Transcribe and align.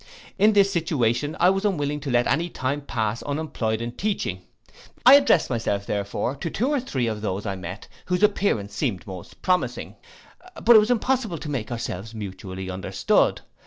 In 0.39 0.53
this 0.53 0.73
situation 0.73 1.37
I 1.39 1.51
was 1.51 1.63
unwilling 1.63 1.99
to 1.99 2.09
let 2.09 2.25
any 2.25 2.49
time 2.49 2.81
pass 2.81 3.21
unemployed 3.21 3.81
in 3.81 3.91
teaching. 3.91 4.41
I 5.05 5.13
addressed 5.13 5.51
myself 5.51 5.85
therefore 5.85 6.35
to 6.37 6.49
two 6.49 6.69
or 6.69 6.79
three 6.79 7.05
of 7.05 7.21
those 7.21 7.45
I 7.45 7.55
met 7.55 7.87
whose 8.07 8.23
appearance 8.23 8.73
seemed 8.73 9.05
most 9.05 9.43
promising; 9.43 9.97
but 10.63 10.75
it 10.75 10.79
was 10.79 10.89
impossible 10.89 11.37
to 11.37 11.49
make 11.51 11.71
ourselves 11.71 12.15
mutually 12.15 12.67
understood. 12.67 13.41